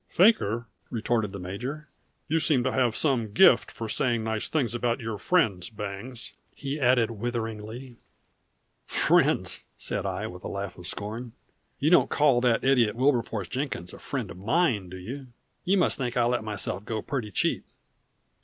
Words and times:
"Faker?" 0.09 0.65
retorted 0.89 1.31
the 1.31 1.37
major. 1.37 1.87
"You 2.27 2.39
seem 2.39 2.63
to 2.63 2.71
have 2.71 2.95
some 2.95 3.33
gift 3.33 3.69
for 3.69 3.87
saying 3.87 4.23
nice 4.23 4.49
things 4.49 4.73
about 4.73 4.99
your 4.99 5.19
friends, 5.19 5.69
Bangs," 5.69 6.33
he 6.55 6.79
added 6.79 7.11
witheringly. 7.11 7.97
"Friends?" 8.87 9.61
said 9.77 10.07
I, 10.07 10.25
with 10.25 10.43
a 10.43 10.47
laugh 10.47 10.75
of 10.75 10.87
scorn. 10.87 11.33
"You 11.77 11.91
don't 11.91 12.09
call 12.09 12.41
that 12.41 12.63
idiot 12.63 12.95
Wilberforce 12.95 13.47
Jenkins 13.47 13.93
a 13.93 13.99
friend 13.99 14.31
of 14.31 14.39
mine, 14.39 14.89
do 14.89 14.97
you? 14.97 15.27
You 15.65 15.77
must 15.77 15.99
think 15.99 16.17
I 16.17 16.23
let 16.23 16.43
myself 16.43 16.83
go 16.83 17.03
pretty 17.03 17.29
cheap." 17.29 17.63